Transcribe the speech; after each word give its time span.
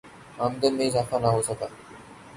امدن 0.39 0.73
میں 0.77 0.87
اضافہ 0.87 1.15
نہ 1.21 1.27
ہوسکا 1.27 1.67